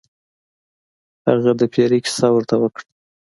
هغه 1.29 1.51
د 1.59 1.61
پیري 1.73 1.99
کیسه 2.05 2.27
ورته 2.31 2.55
وکړه. 2.61 2.85